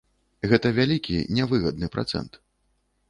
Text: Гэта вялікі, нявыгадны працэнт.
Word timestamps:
Гэта 0.53 0.71
вялікі, 0.77 1.19
нявыгадны 1.41 1.87
працэнт. 1.97 2.33